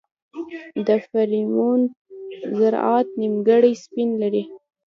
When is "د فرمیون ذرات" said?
0.85-3.07